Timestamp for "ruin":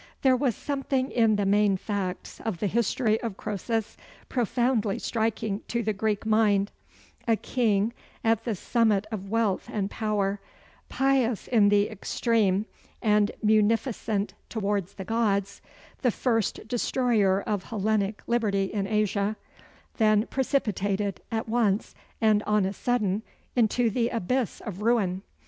24.81-25.21